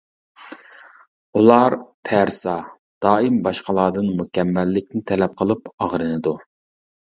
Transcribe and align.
ئۇلار 1.39 1.75
تەرسا، 2.09 2.55
دائىم 3.07 3.37
باشقىلاردىن 3.49 4.09
مۇكەممەللىكنى 4.23 5.07
تەلەپ 5.15 5.39
قىلىپ 5.45 5.73
ئاغرىنىدۇ. 5.77 6.37